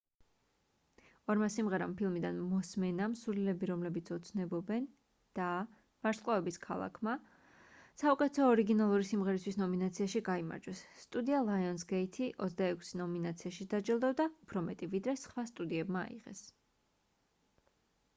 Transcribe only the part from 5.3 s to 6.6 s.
და ვარსკვლავების